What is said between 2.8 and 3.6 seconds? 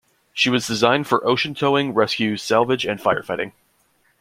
and fire-fighting.